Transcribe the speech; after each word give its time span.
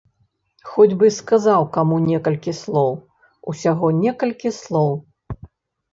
Хоць 0.69 0.95
бы 1.01 1.09
сказаць 1.17 1.67
каму 1.75 1.99
некалькі 2.07 2.51
слоў, 2.61 2.91
усяго 3.53 3.93
некалькі 4.03 4.49
слоў! 4.61 4.91